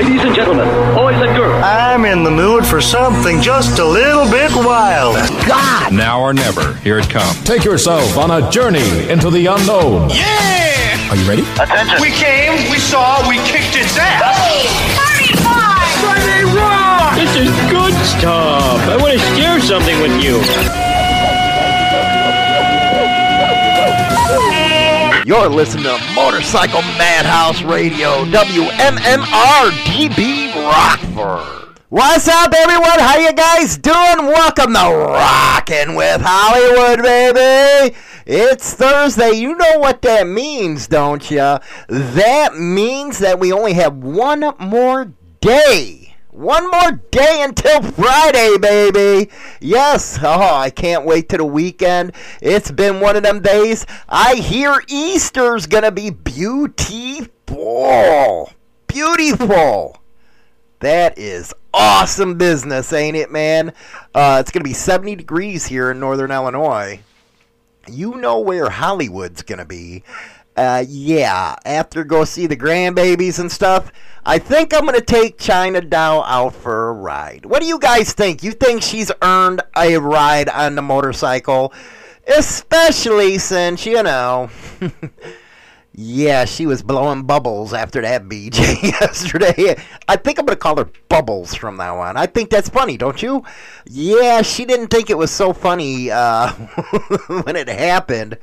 [0.00, 1.62] Ladies and gentlemen, boys and girls.
[1.62, 5.16] I'm in the mood for something just a little bit wild.
[5.46, 5.92] God!
[5.92, 7.44] Now or never, here it comes.
[7.44, 10.08] Take yourself on a journey into the unknown.
[10.08, 11.10] Yeah!
[11.10, 11.42] Are you ready?
[11.60, 12.00] Attention.
[12.00, 14.24] We came, we saw, we kicked its ass.
[14.24, 14.64] Hey,
[15.36, 15.44] 35!
[16.00, 17.16] Friday Rock!
[17.16, 18.80] This is good stuff.
[18.88, 20.89] I want to share something with you.
[25.30, 31.78] You're listening to Motorcycle Madhouse Radio, WMMR DB Rockford.
[31.88, 32.98] What's up, everyone?
[32.98, 34.26] How you guys doing?
[34.26, 37.94] Welcome to Rockin' with Hollywood, baby.
[38.26, 39.34] It's Thursday.
[39.34, 41.58] You know what that means, don't you?
[41.86, 45.99] That means that we only have one more day.
[46.30, 49.30] One more day until Friday, baby.
[49.60, 50.16] Yes.
[50.22, 52.12] Oh, I can't wait to the weekend.
[52.40, 53.84] It's been one of them days.
[54.08, 57.32] I hear Easter's to be beautiful.
[58.86, 60.00] Beautiful.
[60.78, 63.72] That is awesome business, ain't it, man?
[64.14, 67.00] Uh, it's to be 70 degrees here in northern Illinois.
[67.88, 70.04] You know where Hollywood's to be.
[70.60, 73.90] Uh, yeah, after go see the grandbabies and stuff,
[74.26, 77.46] I think I'm going to take China Doll out for a ride.
[77.46, 78.42] What do you guys think?
[78.42, 81.72] You think she's earned a ride on the motorcycle?
[82.28, 84.50] Especially since, you know,
[85.94, 89.82] yeah, she was blowing bubbles after that BJ yesterday.
[90.08, 92.18] I think I'm going to call her Bubbles from now on.
[92.18, 93.44] I think that's funny, don't you?
[93.86, 96.52] Yeah, she didn't think it was so funny uh,
[97.44, 98.36] when it happened,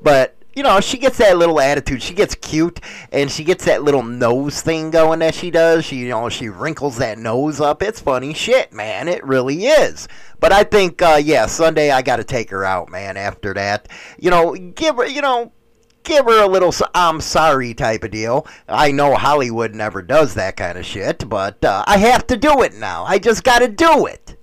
[0.00, 2.02] but you know, she gets that little attitude.
[2.02, 2.80] She gets cute,
[3.12, 5.84] and she gets that little nose thing going that she does.
[5.84, 7.82] She, you know, she wrinkles that nose up.
[7.82, 9.08] It's funny shit, man.
[9.08, 10.08] It really is.
[10.40, 13.16] But I think, uh, yeah, Sunday I got to take her out, man.
[13.16, 13.88] After that,
[14.18, 15.52] you know, give her, you know,
[16.04, 18.46] give her a little I'm sorry type of deal.
[18.68, 22.62] I know Hollywood never does that kind of shit, but uh, I have to do
[22.62, 23.04] it now.
[23.04, 24.36] I just got to do it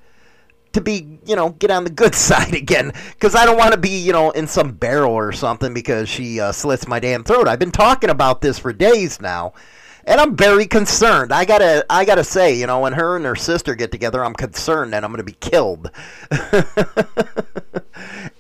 [0.74, 2.94] to be, you know, get on the good side again.
[3.12, 6.40] Because I don't want to be, you know, in some barrel or something because she
[6.40, 7.48] uh, slits my damn throat.
[7.48, 9.54] I've been talking about this for days now.
[10.04, 11.32] And I'm very concerned.
[11.32, 14.34] I gotta, I gotta say, you know, when her and her sister get together, I'm
[14.34, 15.92] concerned that I'm gonna be killed.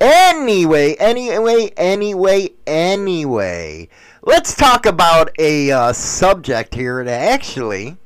[0.01, 3.89] anyway, anyway, anyway, anyway,
[4.23, 7.97] let's talk about a uh, subject here that actually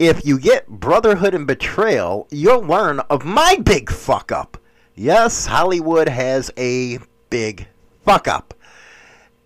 [0.00, 4.56] if you get Brotherhood and Betrayal, you'll learn of my big fuck up.
[4.94, 7.68] Yes, Hollywood has a big
[8.02, 8.54] fuck up.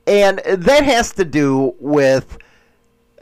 [0.06, 2.38] And that has to do with,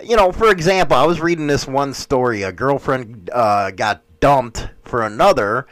[0.04, 2.42] you know, for example, I was reading this one story.
[2.42, 5.66] A girlfriend uh, got dumped for another,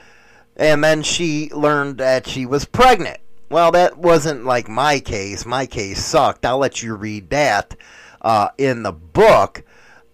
[0.56, 3.19] and then she learned that she was pregnant.
[3.50, 5.44] Well, that wasn't like my case.
[5.44, 6.47] My case sucked.
[6.47, 7.77] I'll let you read that
[8.22, 9.62] uh, in the book.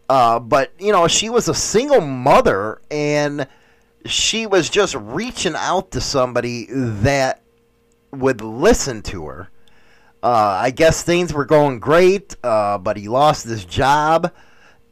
[0.08, 3.46] Uh, but you know, she was a single mother, and
[4.04, 7.42] she was just reaching out to somebody that
[8.12, 9.48] would listen to her.
[10.22, 14.32] Uh, I guess things were going great, uh, but he lost his job,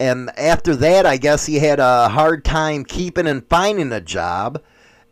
[0.01, 4.63] and after that, I guess he had a hard time keeping and finding a job.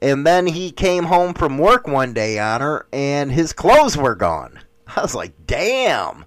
[0.01, 4.17] And then he came home from work one day on her, and his clothes were
[4.17, 4.59] gone.
[4.97, 6.25] I was like, damn.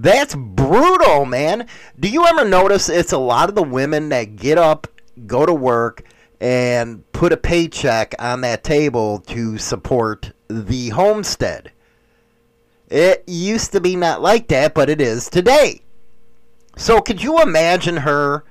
[0.00, 1.66] That's brutal, man.
[1.98, 4.86] Do you ever notice it's a lot of the women that get up,
[5.26, 6.04] go to work,
[6.40, 11.72] and put a paycheck on that table to support the homestead?
[12.88, 15.80] It used to be not like that, but it is today.
[16.76, 18.44] So, could you imagine her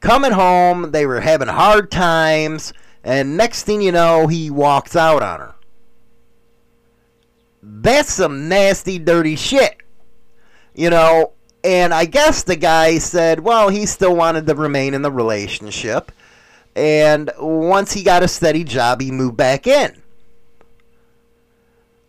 [0.00, 0.90] coming home?
[0.90, 2.72] They were having hard times,
[3.04, 5.54] and next thing you know, he walks out on her.
[7.62, 9.76] That's some nasty, dirty shit.
[10.74, 11.32] You know,
[11.62, 16.12] and I guess the guy said, well, he still wanted to remain in the relationship.
[16.74, 20.00] And once he got a steady job, he moved back in.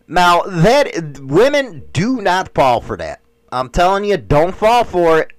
[0.06, 3.20] Now, that women do not fall for that.
[3.50, 5.32] I'm telling you, don't fall for it.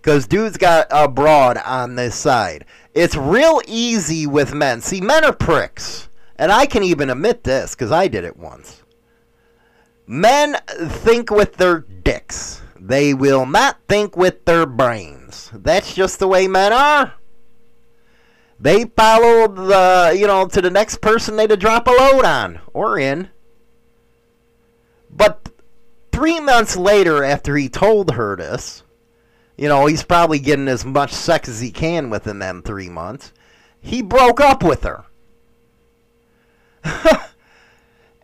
[0.00, 2.64] Because dude's got a broad on this side.
[2.92, 4.80] It's real easy with men.
[4.80, 6.08] See, men are pricks.
[6.36, 8.81] And I can even admit this because I did it once.
[10.12, 12.60] Men think with their dicks.
[12.78, 15.50] They will not think with their brains.
[15.54, 17.14] That's just the way men are.
[18.60, 22.60] They follow the, you know, to the next person they to drop a load on
[22.74, 23.30] or in.
[25.08, 25.48] But
[26.12, 28.82] three months later, after he told her this,
[29.56, 33.32] you know, he's probably getting as much sex as he can within them three months.
[33.80, 35.06] He broke up with her.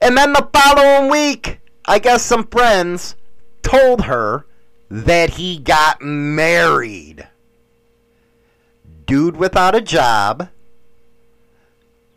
[0.02, 3.16] and then the following week, I guess some friends
[3.62, 4.44] told her
[4.90, 7.26] that he got married.
[9.06, 10.50] Dude without a job,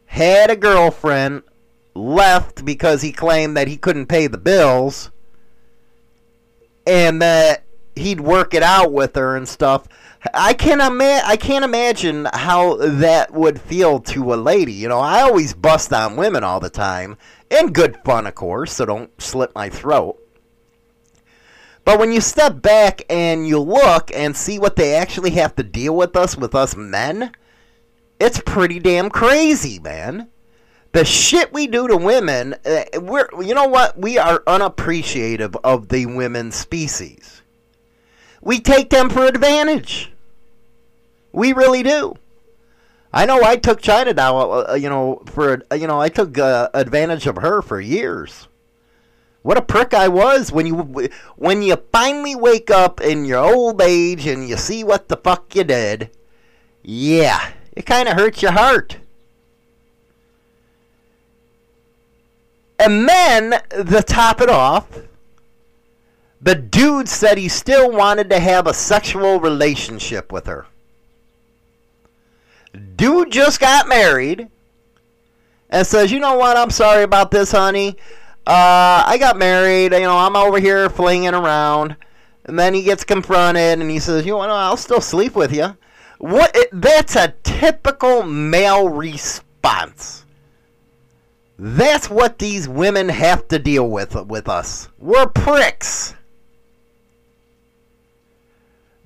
[0.07, 1.43] had a girlfriend,
[1.95, 5.09] left because he claimed that he couldn't pay the bills,
[6.85, 7.63] and that
[7.95, 9.87] he'd work it out with her and stuff.
[10.33, 14.73] I can't ima- I can't imagine how that would feel to a lady.
[14.73, 17.17] You know, I always bust on women all the time,
[17.51, 18.73] in good fun, of course.
[18.73, 20.17] So don't slit my throat.
[21.83, 25.63] But when you step back and you look and see what they actually have to
[25.63, 27.31] deal with us, with us men,
[28.19, 30.29] it's pretty damn crazy, man.
[30.93, 33.97] The shit we do to women, uh, we're you know what?
[33.97, 37.41] We are unappreciative of the women species.
[38.41, 40.11] We take them for advantage.
[41.31, 42.15] We really do.
[43.13, 46.69] I know I took China Doll, uh, you know, for you know, I took uh,
[46.73, 48.47] advantage of her for years.
[49.41, 53.81] What a prick I was when you when you finally wake up in your old
[53.81, 56.11] age and you see what the fuck you did.
[56.83, 58.97] Yeah, it kind of hurts your heart.
[62.79, 64.87] And then, to top it off,
[66.41, 70.65] the dude said he still wanted to have a sexual relationship with her.
[72.95, 74.47] Dude just got married
[75.69, 76.57] and says, You know what?
[76.57, 77.97] I'm sorry about this, honey.
[78.45, 79.93] Uh, I got married.
[79.93, 81.95] You know, I'm over here flinging around.
[82.45, 84.49] And then he gets confronted and he says, You know what?
[84.49, 85.75] I'll still sleep with you.
[86.19, 86.51] What?
[86.55, 90.25] It, that's a typical male response.
[91.57, 94.89] That's what these women have to deal with with us.
[94.97, 96.15] We're pricks.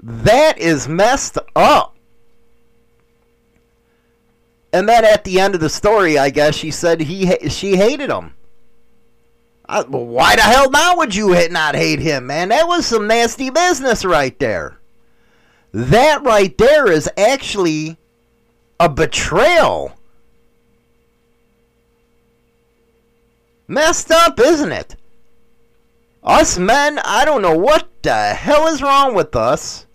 [0.01, 1.94] That is messed up.
[4.75, 8.10] And then at the end of the story, I guess she said he she hated
[8.10, 8.33] him.
[9.69, 12.50] I, well, why the hell now would you not hate him, man?
[12.50, 14.77] That was some nasty business right there.
[15.72, 17.95] That right there is actually
[18.77, 19.94] a betrayal.
[23.69, 24.98] Messed up, isn't it?
[26.22, 29.86] Us men, I don't know what the hell is wrong with us.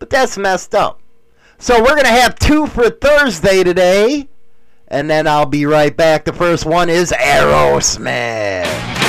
[0.00, 1.00] But that's messed up.
[1.62, 4.30] So we're going to have two for Thursday today.
[4.88, 6.24] And then I'll be right back.
[6.24, 8.99] The first one is Aerosmith.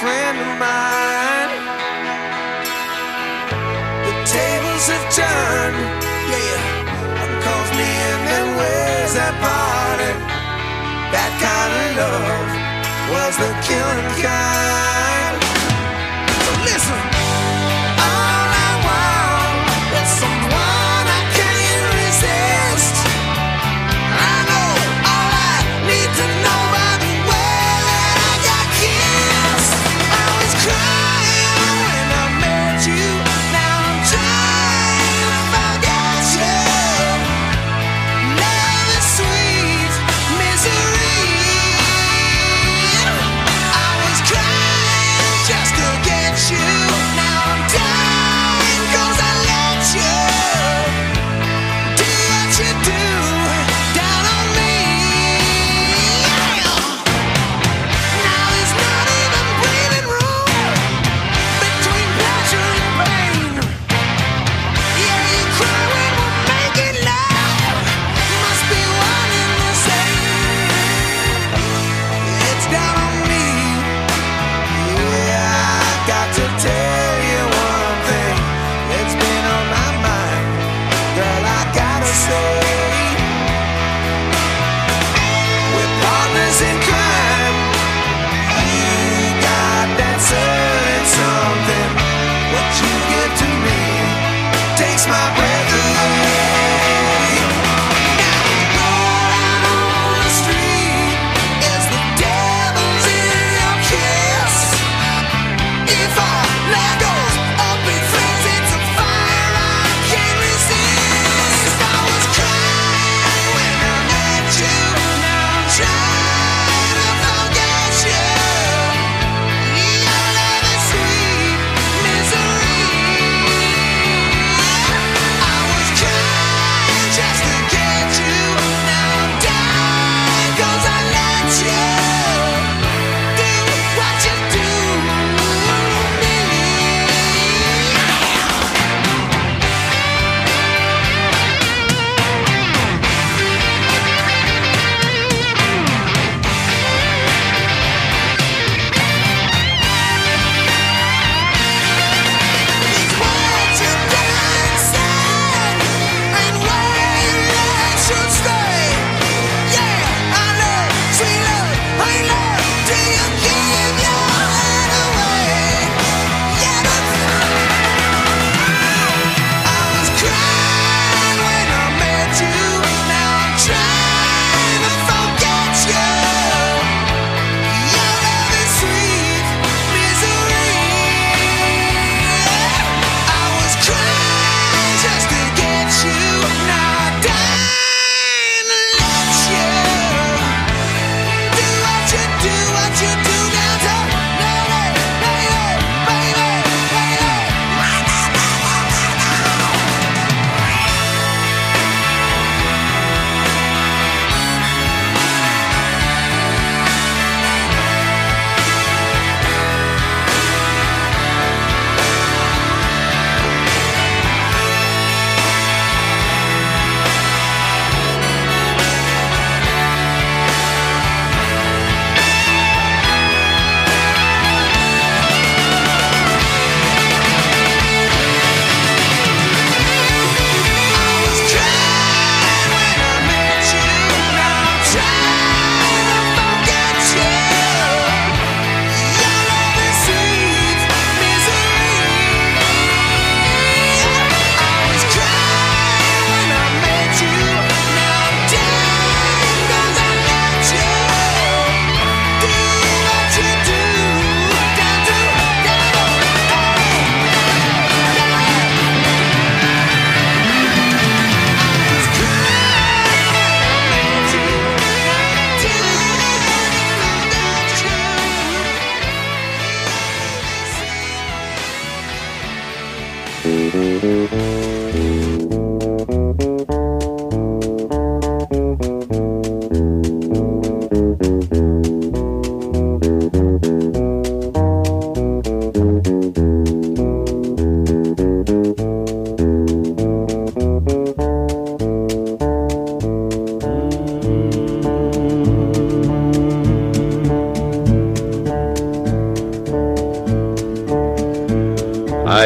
[0.00, 1.52] Friend of mine.
[4.06, 5.80] The tables have turned,
[6.32, 7.20] yeah.
[7.20, 10.16] One calls me and then ways that parted.
[11.12, 12.48] That kind of love
[13.12, 15.36] was the killing kind.
[16.44, 17.19] So listen.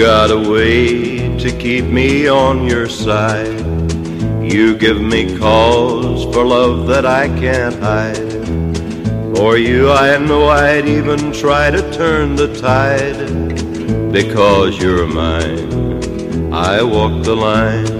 [0.00, 3.60] Got a way to keep me on your side.
[4.42, 8.16] You give me cause for love that I can't hide.
[9.36, 14.10] For you, I know I'd even try to turn the tide.
[14.10, 17.99] Because you're mine, I walk the line.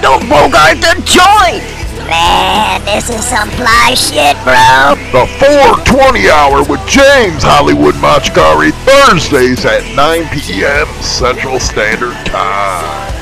[0.00, 1.62] Hey man, don't bogart the joint!
[2.08, 4.96] Man, this is some fly shit, bro.
[5.12, 10.86] The 420 Hour with James Hollywood Machkari, Thursdays at 9 p.m.
[11.02, 13.12] Central Standard Time.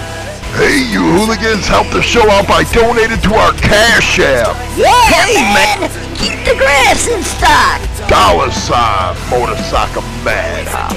[0.54, 4.54] Hey, you hooligans, help the show out by donating to our Cash App.
[4.78, 7.82] Yeah, hey man, keep the grass in stock.
[8.08, 10.94] Dollar sign Motorcycle Madhouse.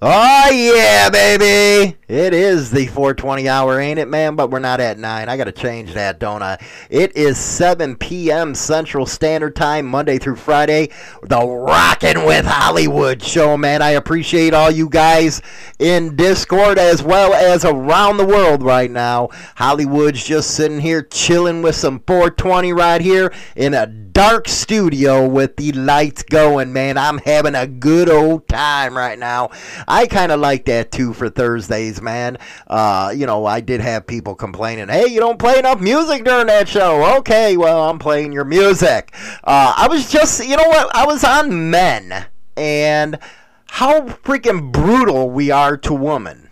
[0.00, 1.97] Oh yeah, baby!
[2.08, 4.34] It is the 420 hour, ain't it, man?
[4.34, 5.28] But we're not at 9.
[5.28, 6.56] I gotta change that, don't I?
[6.88, 8.54] It is 7 p.m.
[8.54, 10.88] Central Standard Time, Monday through Friday.
[11.22, 13.82] The Rockin' with Hollywood show, man.
[13.82, 15.42] I appreciate all you guys
[15.78, 19.28] in Discord as well as around the world right now.
[19.56, 23.86] Hollywood's just sitting here chilling with some 420 right here in a
[24.18, 26.98] dark studio with the lights going, man.
[26.98, 29.50] I'm having a good old time right now.
[29.86, 32.38] I kind of like that too for Thursdays, man.
[32.66, 36.46] Uh, you know, I did have people complaining, hey, you don't play enough music during
[36.46, 37.18] that show.
[37.18, 39.14] Okay, well, I'm playing your music.
[39.44, 40.94] Uh, I was just, you know what?
[40.94, 43.18] I was on men and
[43.66, 46.48] how freaking brutal we are to women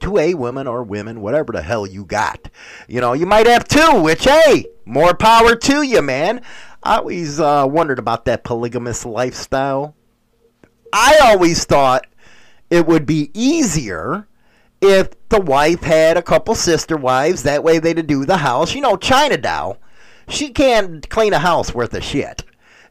[0.00, 2.50] to a woman or women, whatever the hell you got.
[2.88, 6.42] You know, you might have two, which, hey, more power to you, man.
[6.82, 9.96] I always uh, wondered about that polygamous lifestyle.
[10.92, 12.06] I always thought
[12.70, 14.26] it would be easier
[14.80, 17.42] if the wife had a couple sister wives.
[17.42, 18.74] That way they'd do the house.
[18.74, 19.78] You know, China Doll,
[20.28, 22.44] she can't clean a house worth of shit.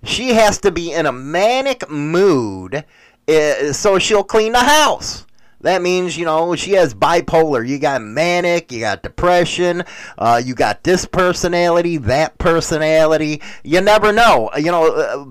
[0.03, 2.83] She has to be in a manic mood
[3.27, 5.25] uh, so she'll clean the house.
[5.61, 7.65] That means, you know, she has bipolar.
[7.65, 9.83] You got manic, you got depression,
[10.17, 13.41] uh, you got this personality, that personality.
[13.63, 14.49] You never know.
[14.57, 15.23] You know, uh,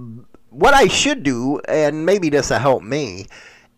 [0.49, 3.27] what I should do, and maybe this will help me,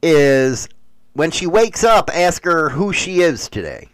[0.04, 0.68] is
[1.14, 3.88] when she wakes up, ask her who she is today.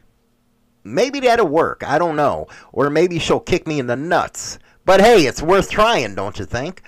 [0.82, 1.84] Maybe that'll work.
[1.86, 2.48] I don't know.
[2.72, 4.58] Or maybe she'll kick me in the nuts.
[4.84, 6.82] But hey, it's worth trying, don't you think?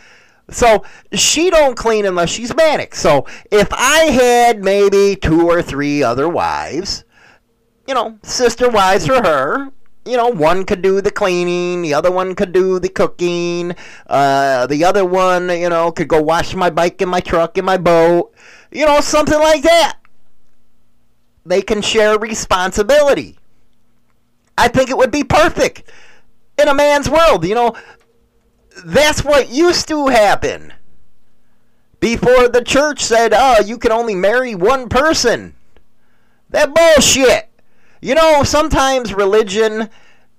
[0.51, 2.95] So she don't clean unless she's manic.
[2.95, 7.05] So if I had maybe two or three other wives,
[7.87, 9.71] you know, sister wives for her,
[10.05, 13.75] you know, one could do the cleaning, the other one could do the cooking,
[14.09, 17.65] uh, the other one, you know, could go wash my bike in my truck in
[17.65, 18.35] my boat,
[18.73, 19.99] you know, something like that.
[21.45, 23.39] They can share responsibility.
[24.57, 25.83] I think it would be perfect
[26.59, 27.75] in a man's world, you know.
[28.85, 30.73] That's what used to happen.
[32.01, 35.55] Before the church said, oh, you can only marry one person.
[36.51, 37.49] That bullshit.
[38.01, 39.89] You know, sometimes religion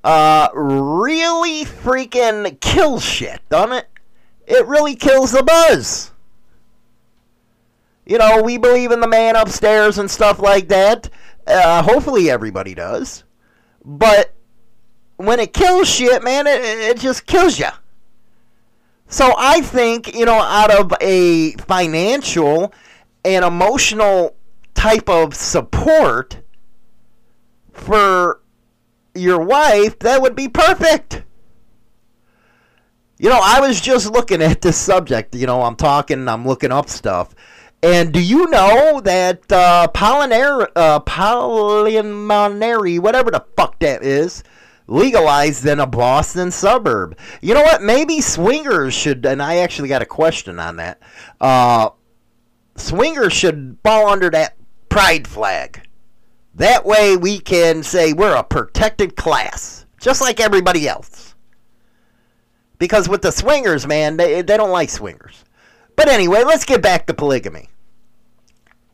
[0.04, 3.88] uh, really freaking kills shit, doesn't it?
[4.46, 6.12] It really kills the buzz.
[8.06, 11.10] You know, we believe in the man upstairs and stuff like that.
[11.48, 13.24] Uh, hopefully, everybody does.
[13.84, 14.34] But
[15.18, 17.70] when it kills shit, man, it, it just kills you.
[19.08, 22.74] So I think, you know, out of a financial
[23.24, 24.36] and emotional
[24.74, 26.39] type of support
[27.72, 28.42] for
[29.13, 31.24] your wife, that would be perfect.
[33.20, 35.36] You know, I was just looking at this subject.
[35.36, 37.36] You know, I'm talking, I'm looking up stuff.
[37.84, 44.41] And do you know that uh, uh, Polynary, whatever the fuck that is,
[44.88, 47.17] legalized in a Boston suburb?
[47.41, 47.82] You know what?
[47.82, 51.02] Maybe swingers should, and I actually got a question on that.
[51.41, 51.89] Uh,
[52.78, 54.56] swingers should fall under that
[54.88, 55.82] pride flag.
[56.56, 61.36] That way we can say we're a protected class, just like everybody else.
[62.80, 65.43] Because with the swingers, man, they, they don't like swingers.
[65.98, 67.67] But anyway, let's get back to polygamy.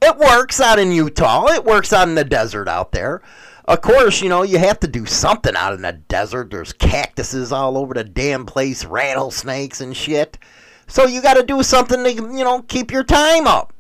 [0.02, 1.48] It works out in Utah.
[1.48, 3.22] It works out in the desert out there.
[3.66, 6.50] Of course, you know, you have to do something out in the desert.
[6.50, 10.40] There's cactuses all over the damn place, rattlesnakes and shit.
[10.88, 13.74] So you got to do something to, you know, keep your time up.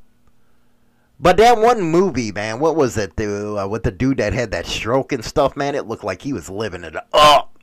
[1.20, 3.16] But that one movie, man, what was it?
[3.16, 6.22] The, uh, with the dude that had that stroke and stuff, man, it looked like
[6.22, 7.58] he was living it up.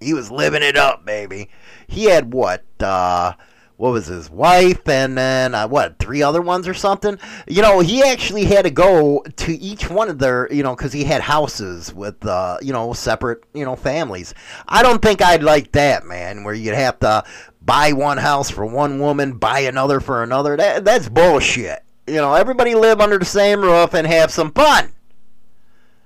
[0.00, 1.50] He was living it up, baby.
[1.86, 2.64] He had what?
[2.80, 3.34] Uh,
[3.76, 7.18] what was his wife and then uh, what three other ones or something?
[7.46, 10.92] You know he actually had to go to each one of their you know because
[10.92, 14.34] he had houses with uh, you know separate you know families.
[14.66, 17.24] I don't think i'd like that man where you'd have to
[17.60, 20.56] buy one house for one woman buy another for another.
[20.56, 21.82] That, that's bullshit.
[22.06, 24.92] You know everybody live under the same roof and have some fun.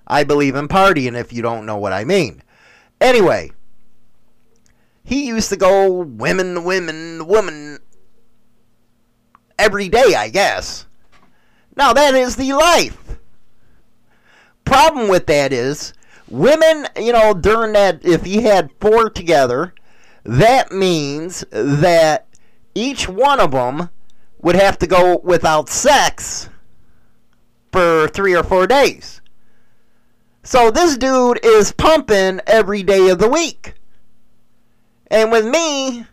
[0.07, 2.43] I believe in partying if you don't know what i mean.
[3.01, 3.53] Anyway
[5.05, 7.79] he used to go women women woman
[9.59, 10.87] every day, I guess.
[11.77, 13.19] Now, that is the life.
[14.65, 15.93] Problem with that is,
[16.29, 19.75] women, you know, during that, if he had four together,
[20.25, 22.27] that means that
[22.75, 23.91] each one of them
[24.43, 26.49] would have to go without sex
[27.73, 29.21] for three or four days.
[30.43, 33.75] So this dude is pumping every day of the week.
[35.11, 36.07] And with me,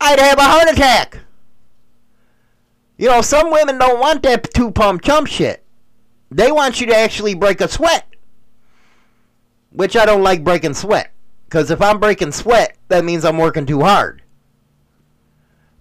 [0.00, 1.18] I'd have a heart attack.
[2.96, 5.64] You know, some women don't want that two pump chump shit.
[6.30, 8.06] They want you to actually break a sweat.
[9.72, 11.10] Which I don't like breaking sweat.
[11.46, 14.22] Because if I'm breaking sweat, that means I'm working too hard.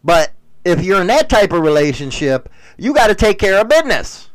[0.03, 0.31] But
[0.65, 4.29] if you're in that type of relationship, you got to take care of business.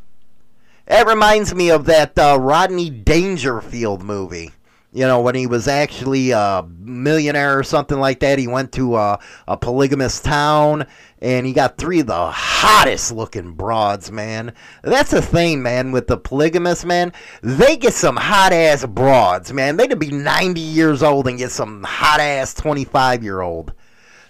[0.85, 4.51] That reminds me of that uh, Rodney Dangerfield movie
[4.91, 8.95] you know, when he was actually a millionaire or something like that, he went to
[8.95, 10.87] a, a polygamous town
[11.19, 14.53] and he got three of the hottest looking broads, man.
[14.81, 17.13] That's the thing, man, with the polygamous, man.
[17.43, 19.77] They get some hot ass broads, man.
[19.77, 23.73] They'd be 90 years old and get some hot ass 25 year old.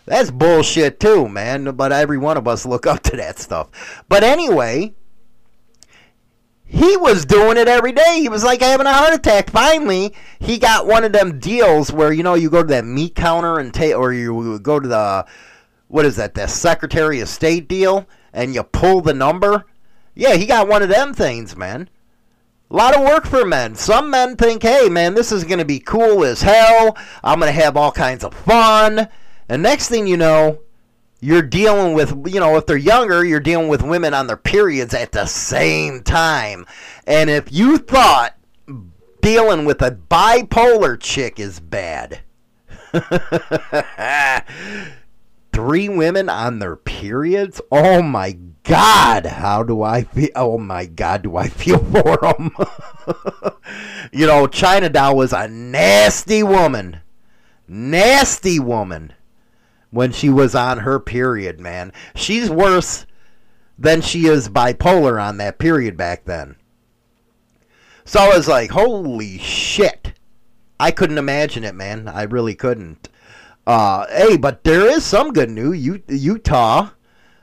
[0.05, 1.71] That's bullshit too, man.
[1.75, 4.03] But every one of us look up to that stuff.
[4.09, 4.93] But anyway,
[6.71, 8.19] he was doing it every day.
[8.19, 9.49] He was like having a heart attack.
[9.49, 13.15] Finally, he got one of them deals where you know you go to that meat
[13.15, 15.25] counter and take, or you go to the
[15.87, 16.35] what is that?
[16.35, 19.65] The Secretary of State deal, and you pull the number.
[20.13, 21.89] Yeah, he got one of them things, man.
[22.69, 23.73] A lot of work for men.
[23.73, 26.95] Some men think, hey, man, this is going to be cool as hell.
[27.23, 29.09] I'm going to have all kinds of fun.
[29.47, 30.59] And next thing you know,
[31.21, 34.93] you're dealing with, you know, if they're younger, you're dealing with women on their periods
[34.93, 36.65] at the same time.
[37.05, 38.35] And if you thought
[39.21, 42.21] dealing with a bipolar chick is bad,
[45.51, 47.59] three women on their periods?
[47.69, 50.29] Oh my God, how do I feel?
[50.35, 52.55] Oh my God, do I feel for them?
[54.13, 57.01] you know, China Doll was a nasty woman.
[57.67, 59.13] Nasty woman
[59.91, 61.91] when she was on her period, man.
[62.15, 63.05] She's worse
[63.77, 66.55] than she is bipolar on that period back then.
[68.05, 70.13] So I was like, holy shit.
[70.79, 72.07] I couldn't imagine it, man.
[72.07, 73.09] I really couldn't.
[73.67, 76.01] Uh, hey, but there is some good news.
[76.07, 76.89] Utah,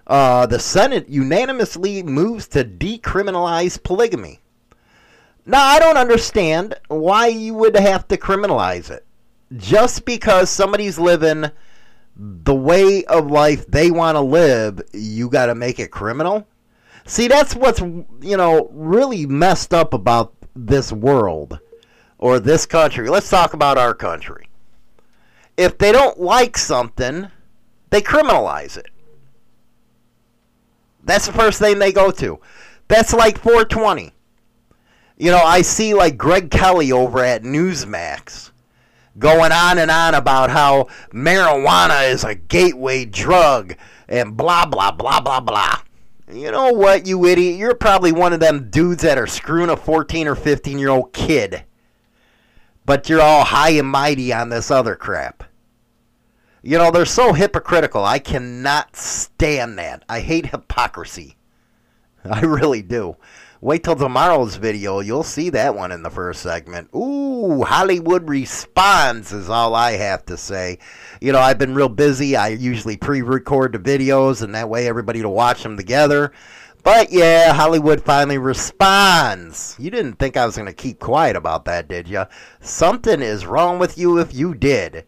[0.06, 4.40] uh, the Senate unanimously moves to decriminalize polygamy.
[5.44, 9.06] Now, I don't understand why you would have to criminalize it.
[9.56, 11.44] Just because somebody's living
[12.16, 16.46] the way of life they want to live, you got to make it criminal.
[17.05, 21.61] See, that's what's you know really messed up about this world
[22.18, 24.48] or this country, let's talk about our country.
[25.57, 27.29] If they don't like something,
[27.90, 28.88] they criminalize it.
[31.05, 32.40] That's the first thing they go to.
[32.88, 34.12] That's like 420.
[35.18, 38.50] You know, I see like Greg Kelly over at Newsmax
[39.18, 43.74] going on and on about how marijuana is a gateway drug
[44.09, 45.81] and blah, blah, blah, blah, blah.
[46.33, 47.57] You know what, you idiot?
[47.57, 51.12] You're probably one of them dudes that are screwing a 14 or 15 year old
[51.12, 51.64] kid.
[52.85, 55.44] But you're all high and mighty on this other crap.
[56.62, 58.05] You know, they're so hypocritical.
[58.05, 60.05] I cannot stand that.
[60.09, 61.37] I hate hypocrisy.
[62.24, 63.16] I really do.
[63.62, 65.01] Wait till tomorrow's video.
[65.01, 66.90] You'll see that one in the first segment.
[66.95, 70.79] Ooh, Hollywood responds is all I have to say.
[71.23, 72.37] You know, I've been real busy.
[72.37, 76.33] I usually pre record the videos, and that way everybody to watch them together.
[76.83, 79.75] But yeah, Hollywood finally responds.
[79.79, 82.25] You didn't think I was going to keep quiet about that, did you?
[82.61, 85.07] Something is wrong with you if you did.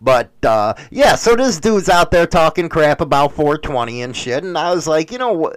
[0.00, 4.56] But uh, yeah, so this dude's out there talking crap about 420 and shit, and
[4.56, 5.52] I was like, you know,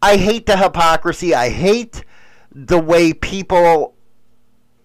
[0.00, 1.34] I hate the hypocrisy.
[1.34, 2.04] I hate
[2.52, 3.94] the way people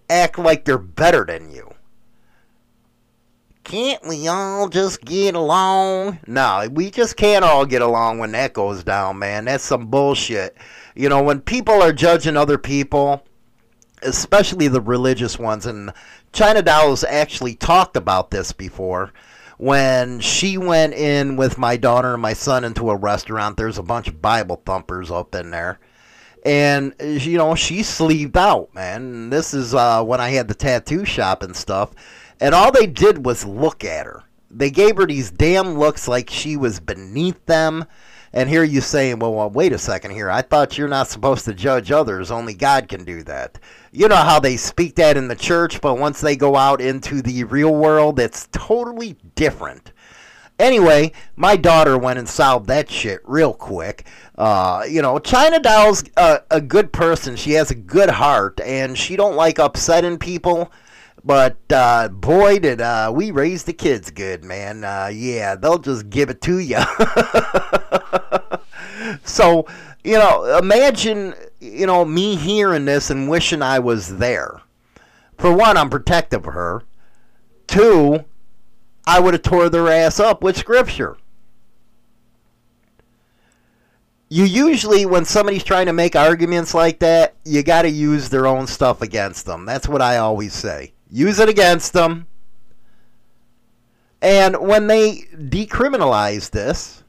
[0.10, 1.73] act like they're better than you.
[3.63, 6.19] Can't we all just get along?
[6.28, 9.45] No, we just can't all get along when that goes down, man.
[9.45, 10.58] That's some bullshit.
[10.95, 13.23] You know, when people are judging other people,
[14.02, 15.93] especially the religious ones, and
[16.34, 19.13] China Doll's actually talked about this before.
[19.63, 23.82] When she went in with my daughter and my son into a restaurant, there's a
[23.82, 25.80] bunch of Bible thumpers up in there.
[26.45, 29.30] And, you know, she sleeved out, man.
[29.30, 31.91] This is uh, when I had the tattoo shop and stuff.
[32.41, 34.23] And all they did was look at her.
[34.52, 37.86] They gave her these damn looks like she was beneath them.
[38.34, 40.30] And here you saying, well, well, wait a second here.
[40.30, 42.32] I thought you're not supposed to judge others.
[42.32, 43.60] Only God can do that.
[43.91, 47.22] You know how they speak that in the church, but once they go out into
[47.22, 49.91] the real world, it's totally different.
[50.58, 54.08] Anyway, my daughter went and solved that shit real quick.
[54.36, 57.36] Uh, you know, China Doll's a, a good person.
[57.36, 60.72] She has a good heart, and she don't like upsetting people.
[61.25, 64.83] But uh, boy, did uh, we raise the kids good, man.
[64.83, 66.79] Uh, yeah, they'll just give it to you.
[69.23, 69.65] so,
[70.03, 74.62] you know, imagine, you know, me hearing this and wishing I was there.
[75.38, 76.83] For one, I'm protective of her.
[77.67, 78.25] Two,
[79.07, 81.17] I would have tore their ass up with scripture.
[84.29, 88.47] You usually, when somebody's trying to make arguments like that, you got to use their
[88.47, 89.65] own stuff against them.
[89.65, 90.92] That's what I always say.
[91.13, 92.26] Use it against them.
[94.19, 97.04] And when they decriminalize this,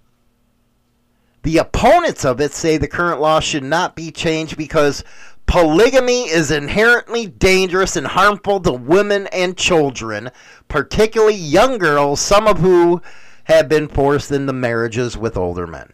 [1.42, 5.04] the opponents of it say the current law should not be changed because
[5.46, 10.30] polygamy is inherently dangerous and harmful to women and children,
[10.68, 13.00] particularly young girls, some of who
[13.44, 15.90] have been forced into marriages with older men.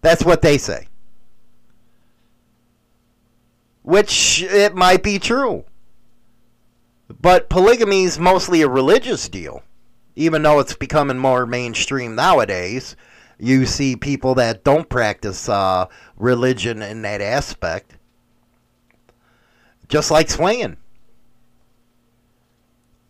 [0.00, 0.88] That's what they say.
[3.84, 5.64] Which it might be true.
[7.20, 9.62] But polygamy is mostly a religious deal.
[10.16, 12.96] Even though it's becoming more mainstream nowadays,
[13.38, 17.98] you see people that don't practice uh, religion in that aspect.
[19.88, 20.78] Just like swinging.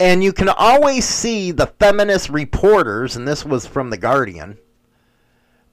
[0.01, 4.59] And you can always see the feminist reporters, and this was from The Guardian.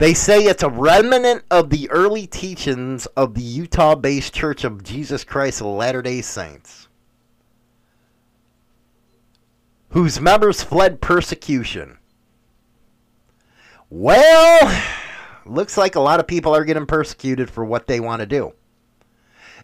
[0.02, 4.84] They say it's a remnant of the early teachings of the Utah based Church of
[4.84, 6.88] Jesus Christ of Latter day Saints,
[9.90, 12.00] whose members fled persecution.
[13.92, 14.84] Well,
[15.46, 18.54] looks like a lot of people are getting persecuted for what they want to do.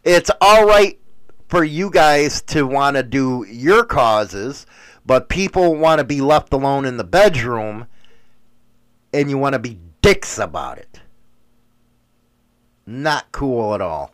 [0.04, 1.00] It's all right
[1.48, 4.68] for you guys to want to do your causes,
[5.04, 7.88] but people want to be left alone in the bedroom
[9.12, 11.02] and you want to be dicks about it.
[12.86, 14.14] Not cool at all.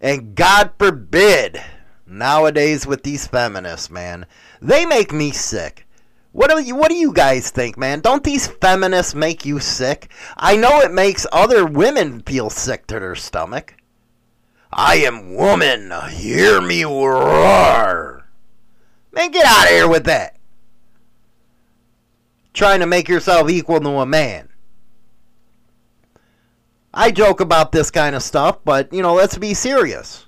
[0.00, 1.62] And God forbid,
[2.06, 4.24] nowadays with these feminists, man,
[4.62, 5.86] they make me sick.
[6.32, 8.00] What do you what do you guys think, man?
[8.00, 10.10] Don't these feminists make you sick?
[10.38, 13.74] I know it makes other women feel sick to their stomach.
[14.72, 18.26] I am woman, hear me roar.
[19.12, 20.38] Man, get out of here with that.
[22.54, 24.48] Trying to make yourself equal to a man.
[26.94, 30.26] I joke about this kind of stuff, but, you know, let's be serious.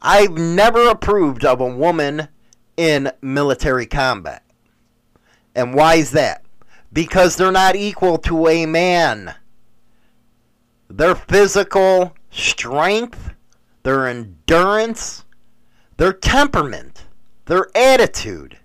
[0.00, 2.28] I've never approved of a woman
[2.76, 4.42] in military combat.
[5.54, 6.44] And why is that?
[6.92, 9.34] Because they're not equal to a man.
[10.88, 13.30] Their physical strength,
[13.84, 15.24] their endurance,
[15.98, 17.06] their temperament,
[17.46, 18.58] their attitude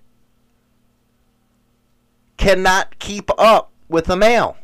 [2.38, 4.58] cannot keep up with a male.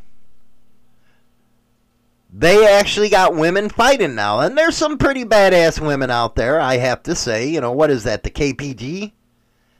[2.36, 6.78] They actually got women fighting now, and there's some pretty badass women out there, I
[6.78, 7.48] have to say.
[7.48, 9.12] You know, what is that, the KPG?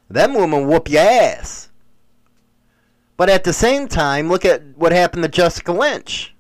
[0.08, 1.70] Them women whoop your ass.
[3.16, 6.32] But at the same time, look at what happened to Jessica Lynch.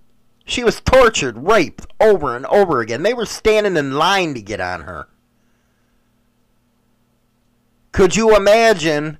[0.44, 3.02] She was tortured, raped over and over again.
[3.02, 5.08] They were standing in line to get on her.
[7.90, 9.18] Could you imagine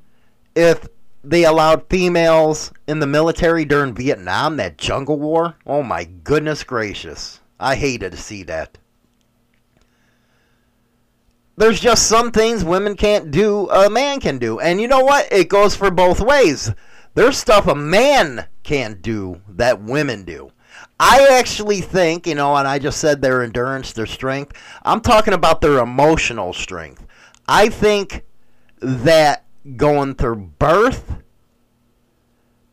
[0.54, 0.86] if
[1.24, 5.56] they allowed females in the military during Vietnam, that jungle war?
[5.66, 7.40] Oh my goodness gracious.
[7.58, 8.78] I hated to see that.
[11.56, 14.58] There's just some things women can't do, a man can do.
[14.58, 15.32] And you know what?
[15.32, 16.72] It goes for both ways.
[17.14, 20.50] There's stuff a man can't do that women do.
[20.98, 24.60] I actually think, you know, and I just said their endurance, their strength.
[24.84, 27.06] I'm talking about their emotional strength.
[27.46, 28.24] I think
[28.80, 29.43] that
[29.76, 31.22] going through birth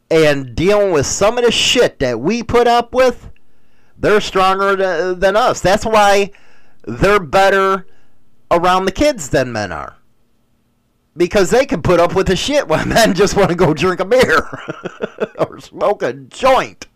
[0.09, 3.31] and dealing with some of the shit that we put up with,
[3.97, 5.61] they're stronger than us.
[5.61, 6.31] That's why
[6.83, 7.87] they're better
[8.49, 9.95] around the kids than men are.
[11.15, 13.99] Because they can put up with the shit while men just want to go drink
[13.99, 14.47] a beer
[15.39, 16.87] or smoke a joint.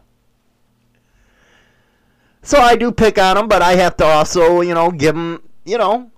[2.42, 5.42] So I do pick on them, but I have to also, you know, give them,
[5.64, 6.12] you know,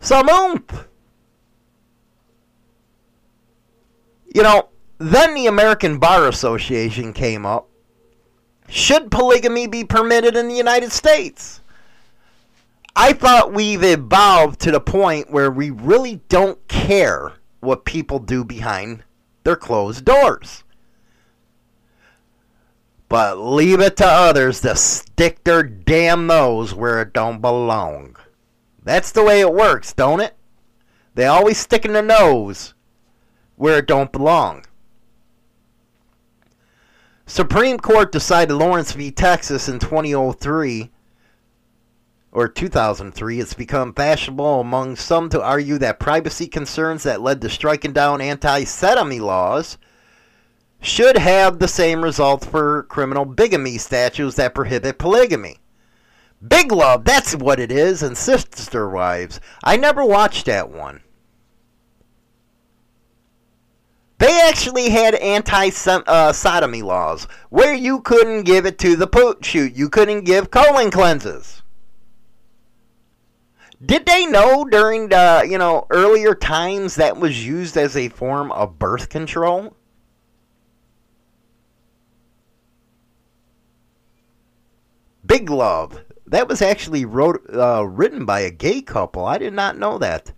[0.00, 0.88] some oomph.
[4.34, 4.68] You know,
[4.98, 7.68] then the American Bar Association came up.
[8.68, 11.60] Should polygamy be permitted in the United States?
[12.96, 18.44] I thought we've evolved to the point where we really don't care what people do
[18.44, 19.02] behind
[19.44, 20.64] their closed doors.
[23.08, 28.16] But leave it to others to stick their damn nose where it don't belong.
[28.82, 30.34] That's the way it works, don't it?
[31.14, 32.72] They always stick in their nose
[33.62, 34.64] where it don't belong.
[37.26, 39.12] Supreme Court decided Lawrence v.
[39.12, 40.90] Texas in 2003
[42.32, 47.48] or 2003, it's become fashionable among some to argue that privacy concerns that led to
[47.48, 49.78] striking down anti sodomy laws
[50.80, 55.58] should have the same results for criminal bigamy statutes that prohibit polygamy.
[56.44, 59.38] Big Love, that's what it is, and Sister Wives.
[59.62, 61.02] I never watched that one.
[64.22, 69.44] They actually had anti uh, sodomy laws where you couldn't give it to the poot
[69.44, 69.74] shoot.
[69.74, 71.64] You couldn't give colon cleanses.
[73.84, 78.52] Did they know during the, you know, earlier times that was used as a form
[78.52, 79.74] of birth control?
[85.26, 86.00] Big Love.
[86.28, 89.24] That was actually wrote, uh, written by a gay couple.
[89.24, 90.32] I did not know that.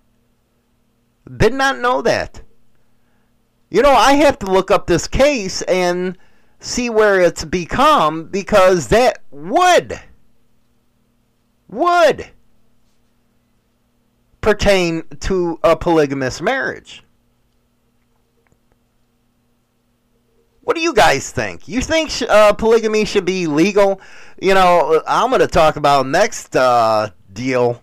[1.36, 2.40] Did not know that.
[3.74, 6.16] You know, I have to look up this case and
[6.60, 10.00] see where it's become because that would
[11.66, 12.30] would
[14.40, 17.02] pertain to a polygamous marriage.
[20.60, 21.66] What do you guys think?
[21.66, 24.00] You think uh, polygamy should be legal?
[24.40, 27.82] You know, I'm going to talk about next uh, deal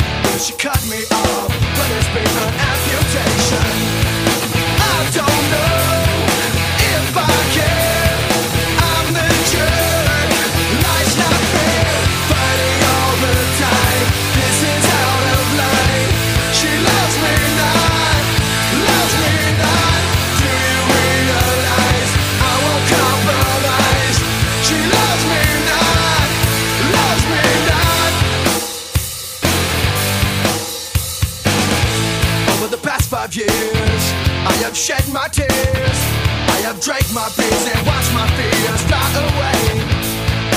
[0.39, 3.61] She cut me off, but it's been an amputation.
[4.79, 5.80] I don't know
[36.81, 39.61] drank my beers and watched my fears fly away.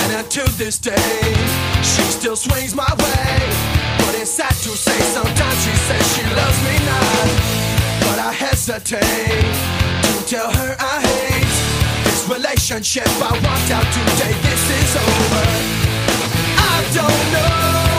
[0.00, 1.20] And until this day,
[1.82, 3.36] she still swings my way.
[3.98, 7.28] But it's sad to say, sometimes she says she loves me not.
[8.00, 9.54] But I hesitate
[10.06, 11.54] to tell her I hate
[12.04, 13.08] this relationship.
[13.20, 15.44] I walked out today, this is over.
[16.56, 17.93] I don't know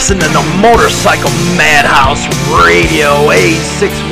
[0.00, 1.28] listening to Motorcycle
[1.60, 4.08] Madhouse Radio A61354.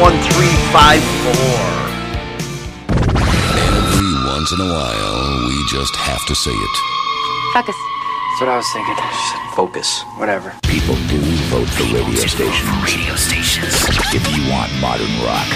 [3.56, 6.76] Every once in a while, we just have to say it.
[7.54, 7.74] Focus.
[7.74, 8.96] That's what I was thinking.
[9.56, 10.02] Focus.
[10.18, 10.52] Whatever.
[10.64, 12.68] People do vote for radio stations.
[12.84, 13.72] Radio stations.
[14.12, 15.48] If you want modern rock.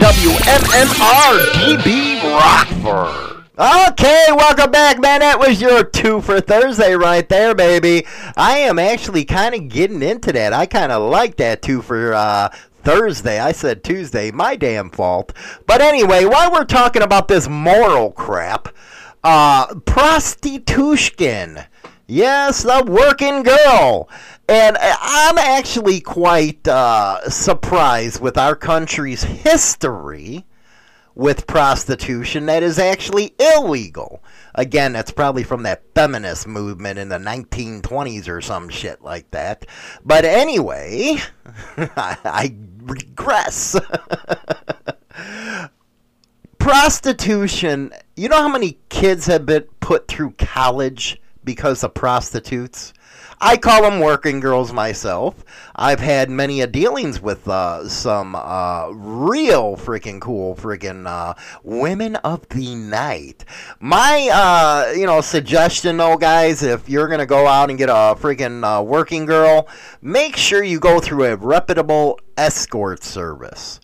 [0.00, 3.35] WMMR DB Rockford.
[3.58, 5.20] Okay, welcome back, man.
[5.20, 8.06] That was your two for Thursday right there, baby.
[8.36, 10.52] I am actually kind of getting into that.
[10.52, 12.50] I kind of like that two for uh,
[12.82, 13.40] Thursday.
[13.40, 14.30] I said Tuesday.
[14.30, 15.32] My damn fault.
[15.66, 18.68] But anyway, while we're talking about this moral crap,
[19.24, 21.60] uh, prostitution.
[22.06, 24.10] Yes, the working girl.
[24.50, 30.44] And I'm actually quite uh, surprised with our country's history
[31.16, 34.22] with prostitution that is actually illegal.
[34.54, 39.66] Again, that's probably from that feminist movement in the 1920s or some shit like that.
[40.04, 41.16] But anyway,
[41.76, 43.80] I, regress.
[46.58, 52.92] prostitution You know how many kids have been put through college because of prostitutes?
[53.38, 55.44] I call them working girls myself.
[55.74, 62.16] I've had many a dealings with uh, some uh, real freaking cool freaking uh, women
[62.16, 63.44] of the night.
[63.78, 68.16] My uh, you know suggestion though, guys, if you're gonna go out and get a
[68.18, 69.68] freaking uh, working girl,
[70.00, 73.80] make sure you go through a reputable escort service.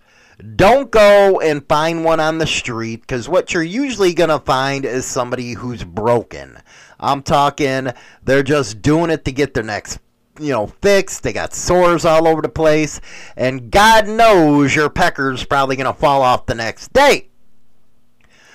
[0.57, 4.84] Don't go and find one on the street because what you're usually going to find
[4.84, 6.59] is somebody who's broken.
[7.03, 7.88] I'm talking,
[8.22, 9.98] they're just doing it to get their next,
[10.38, 11.20] you know, fix.
[11.20, 13.00] They got sores all over the place.
[13.36, 17.28] And God knows your pecker's probably going to fall off the next day.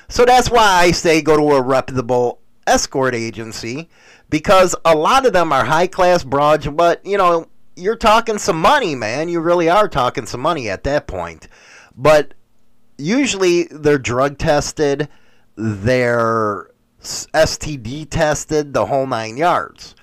[0.07, 3.89] So that's why I say go to a reputable escort agency
[4.29, 8.59] because a lot of them are high class broads, but, you know, you're talking some
[8.59, 9.29] money, man.
[9.29, 11.47] You really are talking some money at that point.
[11.95, 12.33] But
[12.97, 15.09] usually they're drug tested,
[15.55, 16.69] they're
[17.01, 19.95] STD tested, the whole nine yards.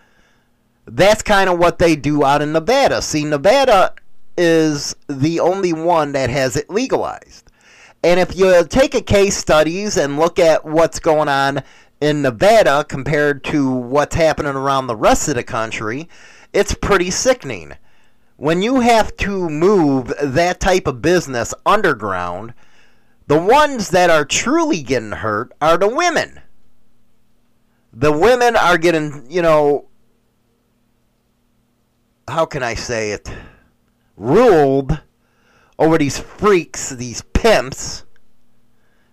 [0.87, 3.03] That's kind of what they do out in Nevada.
[3.03, 3.95] See, Nevada
[4.37, 7.51] is the only one that has it legalized.
[8.03, 11.63] And if you take a case studies and look at what's going on
[12.01, 16.09] in Nevada compared to what's happening around the rest of the country,
[16.53, 17.75] it's pretty sickening
[18.37, 22.53] when you have to move that type of business underground,
[23.27, 26.41] the ones that are truly getting hurt are the women.
[27.97, 29.87] The women are getting, you know,
[32.27, 33.31] how can I say it?
[34.17, 35.01] Ruled
[35.79, 38.05] over these freaks, these pimps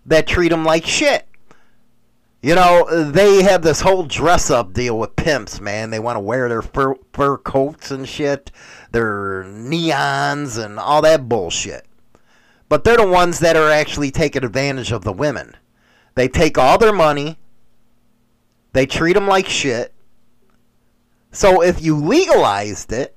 [0.05, 1.27] that treat them like shit.
[2.41, 5.91] You know, they have this whole dress up deal with pimps, man.
[5.91, 8.49] They want to wear their fur, fur coats and shit,
[8.91, 11.85] their neons and all that bullshit.
[12.67, 15.55] But they're the ones that are actually taking advantage of the women.
[16.15, 17.37] They take all their money,
[18.73, 19.93] they treat them like shit.
[21.31, 23.15] So if you legalized it,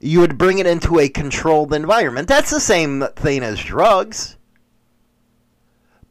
[0.00, 2.28] you would bring it into a controlled environment.
[2.28, 4.36] That's the same thing as drugs.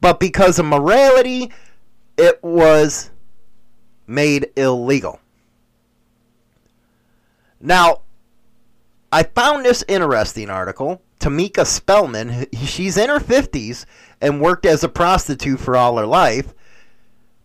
[0.01, 1.51] But because of morality,
[2.17, 3.11] it was
[4.07, 5.19] made illegal.
[7.59, 8.01] Now,
[9.11, 11.01] I found this interesting article.
[11.19, 13.85] Tamika Spellman, she's in her 50s
[14.19, 16.53] and worked as a prostitute for all her life.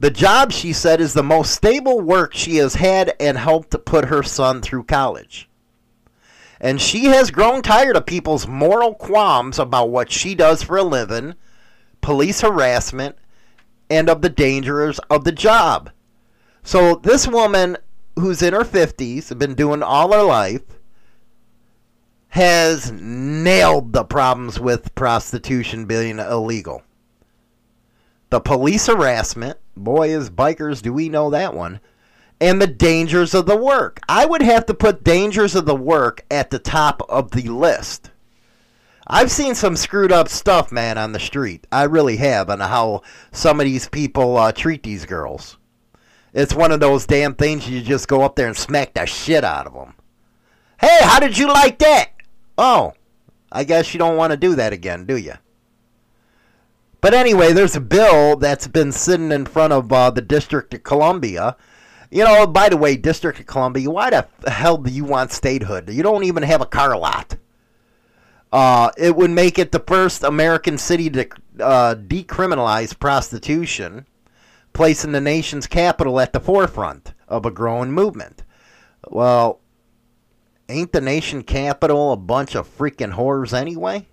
[0.01, 4.07] The job, she said, is the most stable work she has had and helped put
[4.07, 5.49] her son through college.
[6.59, 10.83] And she has grown tired of people's moral qualms about what she does for a
[10.83, 11.35] living,
[12.01, 13.17] police harassment,
[13.91, 15.91] and of the dangers of the job.
[16.63, 17.77] So this woman
[18.19, 20.63] who's in her 50s, been doing all her life,
[22.29, 26.83] has nailed the problems with prostitution being illegal.
[28.31, 31.81] The police harassment, boy, as bikers, do we know that one.
[32.41, 34.01] And the dangers of the work.
[34.09, 38.11] I would have to put dangers of the work at the top of the list.
[39.07, 41.67] I've seen some screwed up stuff, man, on the street.
[41.73, 43.03] I really have, on how
[43.33, 45.59] some of these people uh, treat these girls.
[46.33, 49.43] It's one of those damn things you just go up there and smack the shit
[49.43, 49.95] out of them.
[50.81, 52.11] Hey, how did you like that?
[52.57, 52.93] Oh,
[53.51, 55.35] I guess you don't want to do that again, do you?
[57.01, 60.83] But anyway, there's a bill that's been sitting in front of uh, the District of
[60.83, 61.57] Columbia.
[62.11, 65.89] You know, by the way, District of Columbia, why the hell do you want statehood?
[65.89, 67.37] You don't even have a car lot.
[68.53, 71.29] Uh, it would make it the first American city to
[71.61, 74.07] uh, decriminalize prostitution,
[74.73, 78.43] placing the nation's capital at the forefront of a growing movement.
[79.09, 79.61] Well,
[80.69, 84.09] ain't the nation capital a bunch of freaking whores anyway?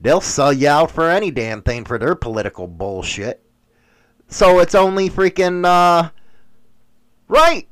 [0.00, 3.42] They'll sell you out for any damn thing for their political bullshit.
[4.28, 6.10] So it's only freaking, uh,
[7.26, 7.68] right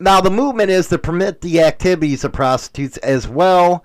[0.00, 3.84] now, the movement is to permit the activities of prostitutes as well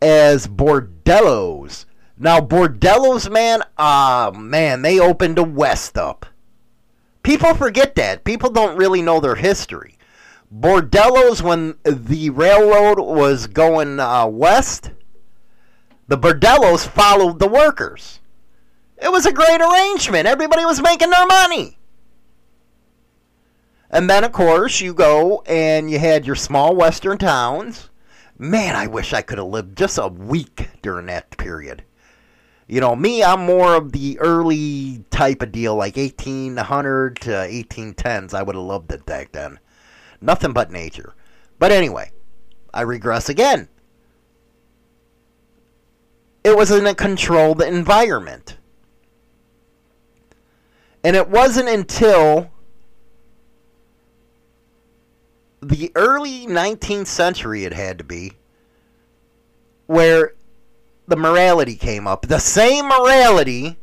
[0.00, 1.84] as bordellos.
[2.16, 6.24] Now, bordellos, man, ah, uh, man, they opened the West up.
[7.22, 8.24] People forget that.
[8.24, 9.98] People don't really know their history.
[10.54, 14.90] Bordellos, when the railroad was going uh, west,
[16.12, 18.20] the bordellos followed the workers.
[18.98, 20.26] It was a great arrangement.
[20.26, 21.78] Everybody was making their money.
[23.88, 27.88] And then, of course, you go and you had your small western towns.
[28.36, 31.82] Man, I wish I could have lived just a week during that period.
[32.66, 38.34] You know, me, I'm more of the early type of deal, like 1800 to 1810s.
[38.34, 39.58] I would have loved it back then.
[40.20, 41.14] Nothing but nature.
[41.58, 42.12] But anyway,
[42.74, 43.68] I regress again.
[46.44, 48.56] It was in a controlled environment.
[51.04, 52.50] And it wasn't until
[55.60, 58.32] the early 19th century, it had to be,
[59.86, 60.34] where
[61.06, 62.26] the morality came up.
[62.26, 63.78] The same morality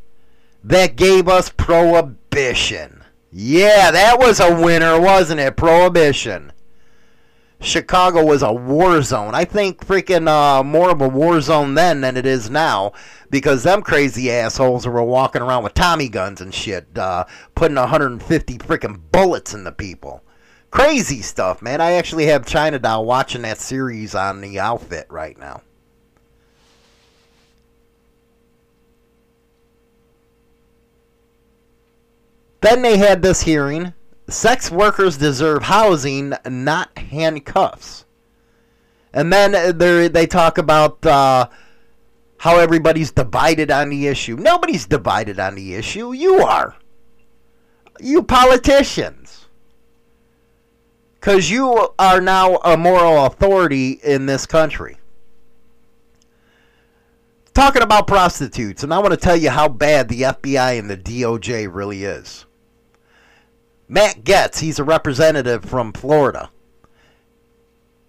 [0.63, 3.03] that gave us prohibition.
[3.31, 5.55] Yeah, that was a winner, wasn't it?
[5.55, 6.51] Prohibition.
[7.61, 9.35] Chicago was a war zone.
[9.35, 12.93] I think freaking uh, more of a war zone then than it is now
[13.29, 18.57] because them crazy assholes were walking around with Tommy guns and shit, uh, putting 150
[18.59, 20.23] freaking bullets in the people.
[20.71, 21.81] Crazy stuff, man.
[21.81, 25.61] I actually have China Doll watching that series on the outfit right now.
[32.61, 33.93] Then they had this hearing.
[34.29, 38.05] Sex workers deserve housing, not handcuffs.
[39.13, 39.77] And then
[40.11, 41.49] they talk about uh,
[42.37, 44.35] how everybody's divided on the issue.
[44.35, 46.13] Nobody's divided on the issue.
[46.13, 46.75] You are.
[47.99, 49.47] You politicians.
[51.19, 54.97] Because you are now a moral authority in this country.
[57.53, 60.95] Talking about prostitutes, and I want to tell you how bad the FBI and the
[60.95, 62.45] DOJ really is.
[63.91, 66.51] Matt Gaetz, he's a representative from Florida.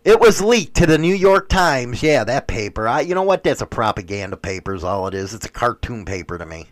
[0.05, 2.03] It was leaked to the New York Times.
[2.03, 2.87] Yeah, that paper.
[2.87, 3.43] I, you know what?
[3.43, 5.33] That's a propaganda paper, is all it is.
[5.33, 6.67] It's a cartoon paper to me.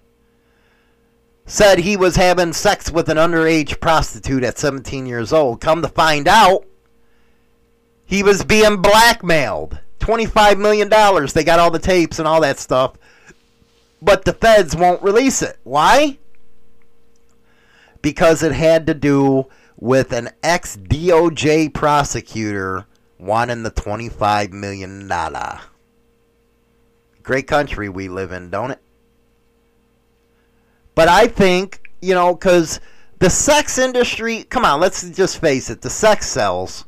[1.47, 5.63] Said he was having sex with an underage prostitute at 17 years old.
[5.63, 6.67] Come to find out,
[8.05, 9.79] he was being blackmailed.
[10.01, 10.89] $25 million.
[11.35, 12.95] They got all the tapes and all that stuff.
[14.03, 15.59] But the feds won't release it.
[15.65, 16.19] Why?
[18.03, 19.47] Because it had to do
[19.77, 22.87] with an ex DOJ prosecutor
[23.19, 25.11] wanting the $25 million.
[27.23, 28.81] Great country we live in, don't it?
[30.95, 32.81] But I think, you know, because
[33.19, 36.85] the sex industry, come on, let's just face it, the sex sells.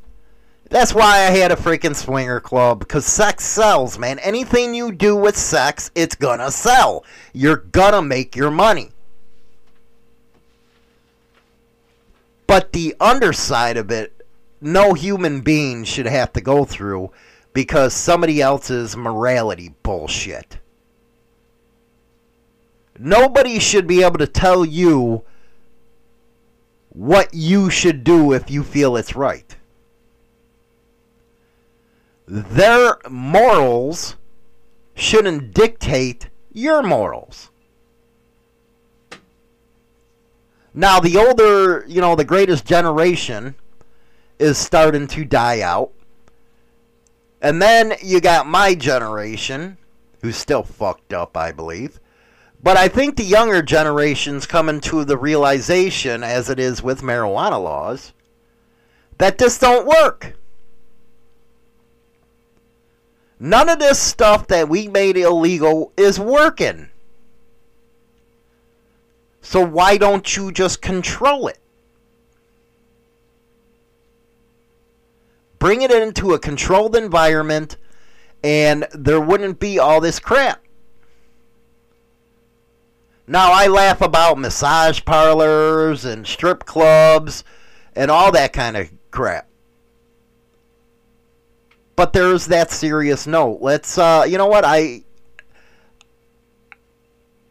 [0.69, 4.21] That's why I had a freaking swinger club because sex sells, man.
[4.21, 7.05] Anything you do with sex, it's gonna sell.
[7.33, 8.93] You're gonna make your money.
[12.51, 14.27] But the underside of it,
[14.61, 17.13] no human being should have to go through
[17.53, 20.59] because somebody else's morality bullshit.
[22.99, 25.23] Nobody should be able to tell you
[26.89, 29.55] what you should do if you feel it's right.
[32.27, 34.17] Their morals
[34.97, 37.50] shouldn't dictate your morals.
[40.73, 43.55] Now, the older, you know, the greatest generation
[44.39, 45.93] is starting to die out.
[47.43, 49.79] And then you got my generation,
[50.23, 51.99] who's still fucked up, I believe.
[52.63, 57.63] But I think the younger generation's coming to the realization, as it is with marijuana
[57.63, 58.13] laws,
[59.19, 60.37] that this don't work.
[63.39, 66.90] None of this stuff that we made illegal is working.
[69.41, 71.59] So why don't you just control it?
[75.59, 77.77] Bring it into a controlled environment
[78.43, 80.63] and there wouldn't be all this crap.
[83.27, 87.45] Now, I laugh about massage parlors and strip clubs
[87.95, 89.47] and all that kind of crap.
[91.95, 93.59] But there's that serious note.
[93.61, 94.65] Let's, uh, you know what?
[94.65, 95.05] I,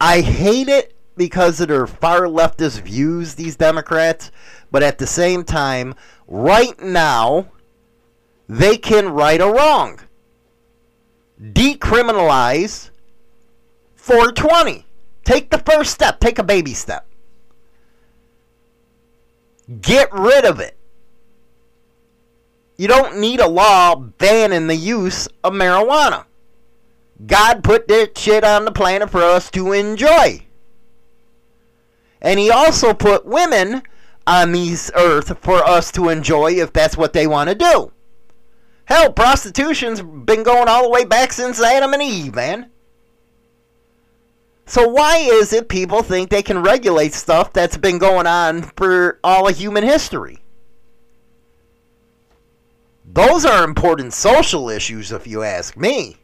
[0.01, 4.31] I hate it because of their far leftist views, these Democrats,
[4.71, 5.93] but at the same time,
[6.27, 7.51] right now,
[8.47, 9.99] they can right a wrong.
[11.39, 12.89] Decriminalize
[13.95, 14.85] 420.
[15.25, 17.05] Take the first step, take a baby step.
[19.81, 20.77] Get rid of it.
[22.77, 26.25] You don't need a law banning the use of marijuana.
[27.27, 30.45] God put that shit on the planet for us to enjoy.
[32.21, 33.81] And he also put women
[34.27, 37.91] on this earth for us to enjoy if that's what they want to do.
[38.85, 42.69] Hell, prostitution's been going all the way back since Adam and Eve, man.
[44.65, 49.19] So why is it people think they can regulate stuff that's been going on for
[49.23, 50.43] all of human history?
[53.11, 56.17] Those are important social issues, if you ask me.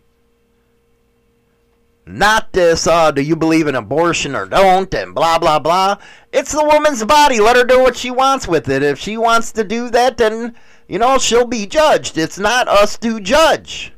[2.08, 5.97] Not this, uh, do you believe in abortion or don't, and blah, blah, blah.
[6.32, 7.39] It's the woman's body.
[7.39, 8.84] Let her do what she wants with it.
[8.84, 10.56] If she wants to do that, then,
[10.88, 12.18] you know, she'll be judged.
[12.18, 13.91] It's not us to judge.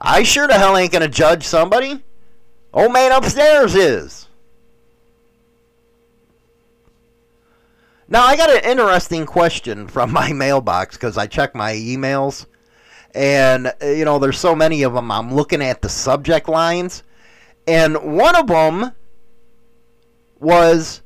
[0.00, 2.02] I sure the hell ain't gonna judge somebody.
[2.72, 4.28] Old man upstairs is.
[8.08, 12.46] Now I got an interesting question from my mailbox because I check my emails,
[13.14, 15.10] and uh, you know there's so many of them.
[15.10, 17.02] I'm looking at the subject lines,
[17.66, 18.92] and one of them
[20.40, 21.02] was,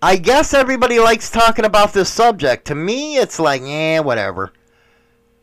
[0.00, 2.66] I guess everybody likes talking about this subject.
[2.66, 4.52] To me, it's like, eh, whatever,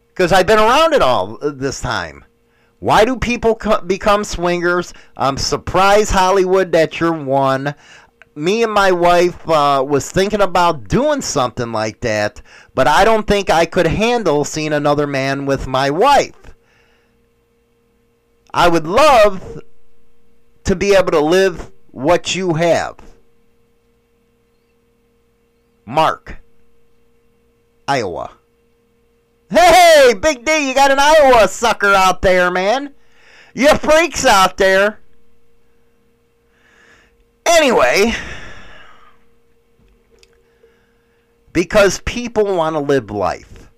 [0.09, 2.25] because I've been around it all uh, this time.
[2.79, 4.93] Why do people co- become swingers?
[5.17, 7.75] I'm surprised Hollywood that you're one
[8.35, 12.41] me and my wife uh, was thinking about doing something like that,
[12.73, 16.35] but I don't think I could handle seeing another man with my wife.
[18.53, 19.61] I would love
[20.63, 22.97] to be able to live what you have.
[25.85, 26.37] Mark,
[27.87, 28.31] Iowa.
[29.49, 32.93] Hey, Big D, you got an Iowa sucker out there, man.
[33.55, 34.99] You freaks out there.
[37.49, 38.13] Anyway,
[41.51, 43.71] because people want to live life.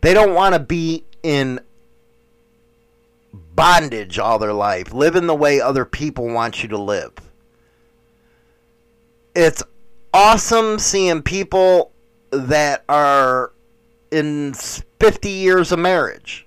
[0.00, 1.60] They don't want to be in
[3.32, 7.12] bondage all their life, living the way other people want you to live.
[9.34, 9.62] It's
[10.14, 11.92] awesome seeing people
[12.30, 13.52] that are
[14.10, 16.46] in 50 years of marriage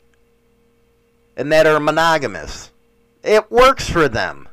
[1.38, 2.72] and that are monogamous.
[3.24, 4.50] It works for them.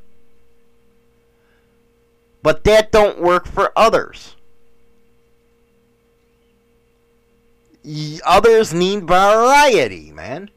[2.43, 4.36] But that don't work for others.
[8.24, 10.51] Others need variety, man.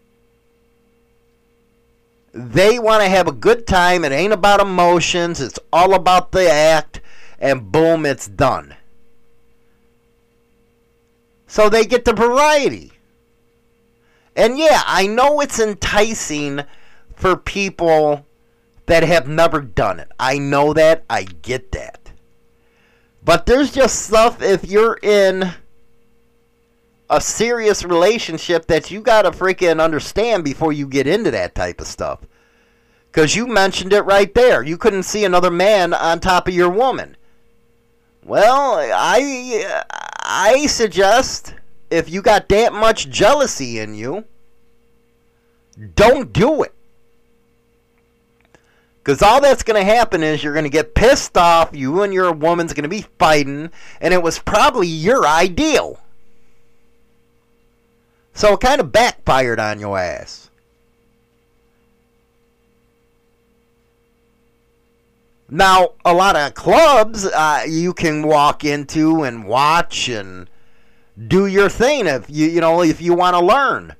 [2.34, 4.04] They want to have a good time.
[4.04, 5.40] It ain't about emotions.
[5.40, 7.02] It's all about the act.
[7.40, 8.76] And boom, it's done.
[11.48, 12.92] So they get the variety.
[14.36, 16.62] And yeah, I know it's enticing
[17.16, 18.26] for people
[18.86, 20.12] that have never done it.
[20.20, 21.04] I know that.
[21.10, 22.12] I get that.
[23.24, 25.52] But there's just stuff if you're in
[27.10, 31.82] a serious relationship that you got to freaking understand before you get into that type
[31.82, 32.20] of stuff.
[33.12, 34.62] Because you mentioned it right there.
[34.62, 37.16] You couldn't see another man on top of your woman.
[38.24, 39.84] Well, I
[40.24, 41.54] I suggest
[41.90, 44.26] if you got that much jealousy in you,
[45.96, 46.74] don't do it.
[49.06, 51.76] Because all that's going to happen is you're going to get pissed off.
[51.76, 53.70] You and your woman's going to be fighting.
[54.02, 56.00] And it was probably your ideal.
[58.34, 60.50] So it kind of backfired on your ass.
[65.52, 70.50] Now, a lot of clubs uh, you can walk into and watch and
[71.28, 73.96] do your thing if you you know if you want to learn.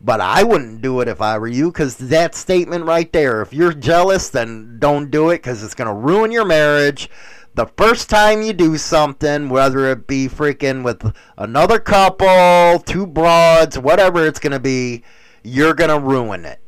[0.00, 3.52] But I wouldn't do it if I were you because that statement right there, if
[3.52, 7.08] you're jealous, then don't do it because it's going to ruin your marriage.
[7.54, 13.78] The first time you do something, whether it be freaking with another couple, two broads,
[13.78, 15.02] whatever it's going to be,
[15.42, 16.60] you're going to ruin it.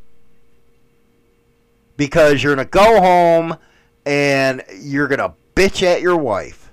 [1.98, 3.58] Because you're going to go home
[4.06, 6.72] and you're going to bitch at your wife.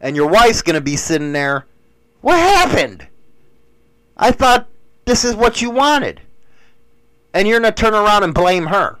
[0.00, 1.66] And your wife's going to be sitting there,
[2.22, 3.06] What happened?
[4.16, 4.68] I thought
[5.04, 6.20] this is what you wanted.
[7.32, 8.98] And you're going to turn around and blame her.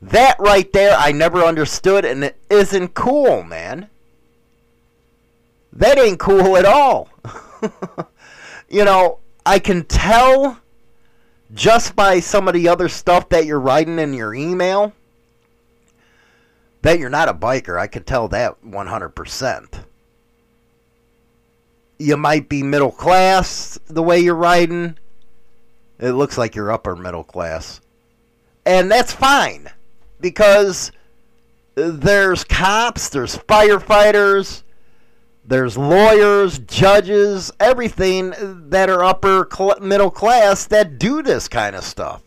[0.00, 3.88] That right there, I never understood, and it isn't cool, man.
[5.72, 7.08] That ain't cool at all.
[8.68, 10.58] you know, I can tell
[11.54, 14.92] just by some of the other stuff that you're writing in your email
[16.82, 17.78] that you're not a biker.
[17.78, 19.84] I can tell that 100%
[22.02, 24.98] you might be middle class the way you're riding.
[25.98, 27.80] It looks like you're upper middle class.
[28.66, 29.68] And that's fine
[30.20, 30.92] because
[31.74, 34.62] there's cops, there's firefighters,
[35.44, 38.34] there's lawyers, judges, everything
[38.70, 42.22] that are upper cl- middle class that do this kind of stuff.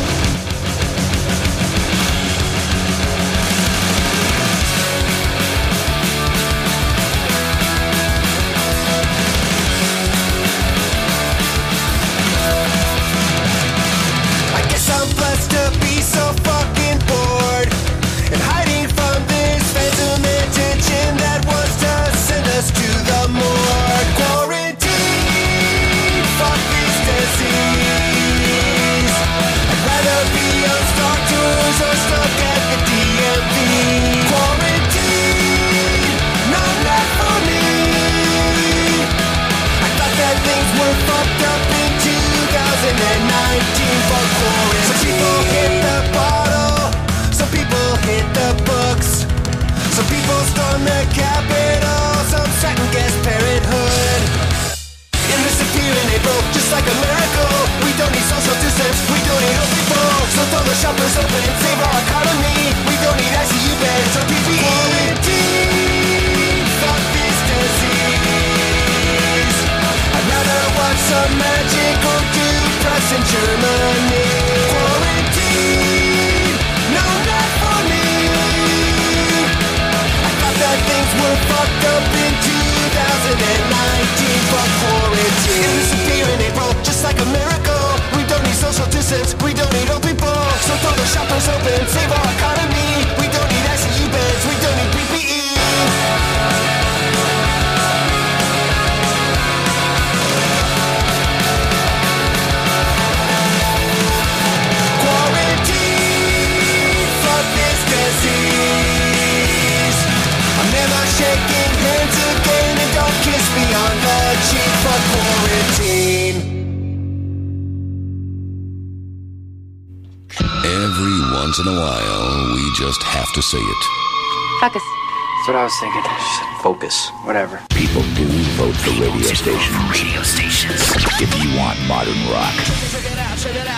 [125.82, 126.50] That's what I was thinking.
[126.50, 127.10] Just focus.
[127.24, 127.62] Whatever.
[127.70, 128.26] People do
[128.60, 129.92] vote for radio stations.
[129.92, 130.82] Radio stations.
[131.22, 132.54] If you want modern rock.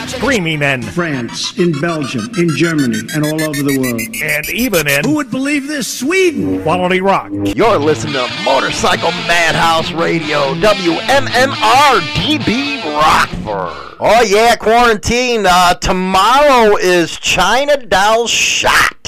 [0.08, 4.02] Screaming in France, in Belgium, in Germany, and all over the world.
[4.02, 5.88] and even in Who would believe this?
[5.88, 6.64] Sweden!
[6.64, 7.30] quality rock.
[7.32, 13.98] You're listening to Motorcycle Madhouse Radio, WMMR DB Rockford.
[14.00, 15.46] Oh yeah, quarantine.
[15.48, 19.01] Uh, tomorrow is China Doll's shot.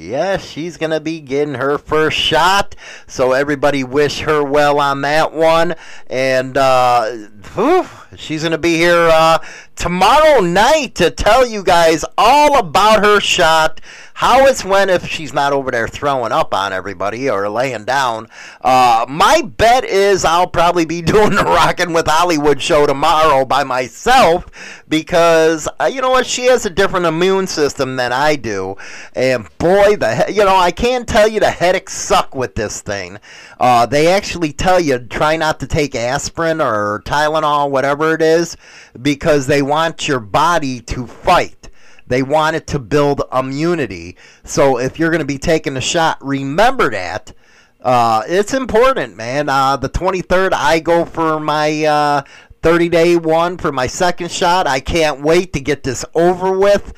[0.00, 2.74] Yes, she's going to be getting her first shot.
[3.06, 5.74] So everybody wish her well on that one.
[6.06, 7.10] And uh,
[7.52, 7.86] whew,
[8.16, 9.44] she's going to be here uh,
[9.76, 13.82] tomorrow night to tell you guys all about her shot,
[14.20, 18.28] how it's went if she's not over there throwing up on everybody or laying down.
[18.60, 23.64] Uh, my bet is I'll probably be doing the Rockin' with Hollywood show tomorrow by
[23.64, 24.44] myself
[24.90, 26.26] because uh, you know what?
[26.26, 28.76] She has a different immune system than I do,
[29.14, 32.82] and boy, the he- you know I can tell you the headaches suck with this
[32.82, 33.16] thing.
[33.58, 38.58] Uh, they actually tell you try not to take aspirin or Tylenol, whatever it is,
[39.00, 41.69] because they want your body to fight.
[42.10, 44.16] They want it to build immunity.
[44.42, 47.32] So if you're going to be taking a shot, remember that.
[47.80, 49.48] Uh, it's important, man.
[49.48, 52.22] Uh, the 23rd, I go for my uh,
[52.62, 54.66] 30 day one for my second shot.
[54.66, 56.92] I can't wait to get this over with.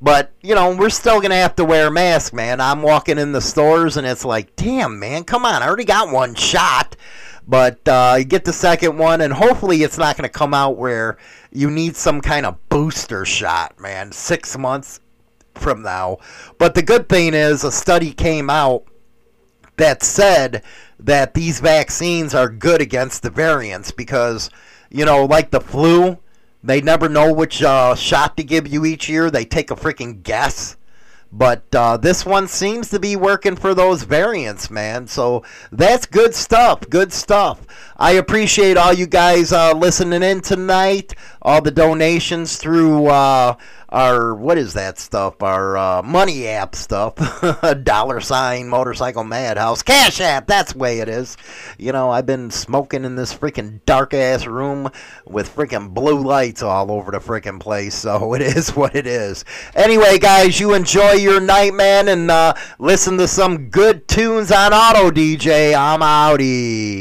[0.00, 2.60] But, you know, we're still going to have to wear a mask, man.
[2.60, 5.62] I'm walking in the stores and it's like, damn, man, come on.
[5.62, 6.96] I already got one shot.
[7.46, 10.76] But uh, you get the second one, and hopefully it's not going to come out
[10.76, 11.16] where
[11.52, 15.00] you need some kind of booster shot, man, six months
[15.54, 16.18] from now.
[16.58, 18.84] But the good thing is, a study came out
[19.76, 20.62] that said
[20.98, 24.50] that these vaccines are good against the variants because,
[24.90, 26.18] you know, like the flu,
[26.64, 29.30] they never know which uh, shot to give you each year.
[29.30, 30.76] They take a freaking guess.
[31.36, 35.06] But uh, this one seems to be working for those variants, man.
[35.06, 36.88] So that's good stuff.
[36.88, 37.66] Good stuff.
[37.98, 41.14] I appreciate all you guys uh, listening in tonight.
[41.42, 43.56] All the donations through uh,
[43.88, 45.42] our what is that stuff?
[45.42, 47.14] Our uh, money app stuff,
[47.82, 50.46] dollar sign motorcycle madhouse, cash app.
[50.46, 51.36] That's the way it is.
[51.78, 54.90] You know, I've been smoking in this freaking dark ass room
[55.24, 57.94] with freaking blue lights all over the freaking place.
[57.94, 59.44] So it is what it is.
[59.74, 64.72] Anyway, guys, you enjoy your night, man, and uh, listen to some good tunes on
[64.72, 65.76] Auto DJ.
[65.76, 66.94] I'm outie.